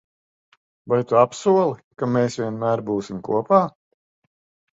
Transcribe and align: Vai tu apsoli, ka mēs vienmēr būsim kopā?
Vai 0.93 0.97
tu 1.11 1.19
apsoli, 1.23 1.75
ka 2.01 2.09
mēs 2.15 2.39
vienmēr 2.41 2.83
būsim 2.89 3.21
kopā? 3.29 3.61